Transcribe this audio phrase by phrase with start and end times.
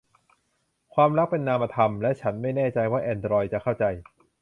[0.93, 3.85] ความรักเป็นนามธรรม และฉันไม่แน่ใจว่าแอนดรอยด์จะเข้าใจ